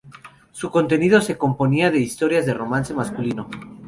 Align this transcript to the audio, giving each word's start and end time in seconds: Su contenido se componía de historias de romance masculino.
Su 0.51 0.71
contenido 0.71 1.21
se 1.21 1.37
componía 1.37 1.91
de 1.91 1.99
historias 1.99 2.47
de 2.47 2.55
romance 2.55 2.91
masculino. 2.95 3.47